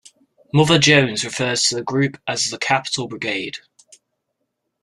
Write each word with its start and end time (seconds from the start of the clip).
"Mother 0.51 0.79
Jones" 0.79 1.23
refers 1.23 1.61
to 1.67 1.75
the 1.75 1.83
group 1.83 2.17
as 2.25 2.49
"The 2.49 2.57
Capitol 2.57 3.07
Brigade". 3.07 3.59